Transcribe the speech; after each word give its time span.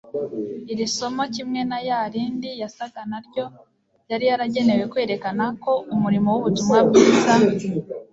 iri 0.71 0.85
somo 0.95 1.23
kimwe 1.35 1.59
n'ayaridi 1.69 2.51
yasaga 2.61 3.01
na 3.11 3.19
ryo 3.25 3.45
yari 4.09 4.25
yaragenewe 4.29 4.83
kwerekana 4.91 5.43
ko 5.63 5.71
umurimo 5.95 6.27
w'ubutumwa 6.31 6.77
bwiza 6.87 7.33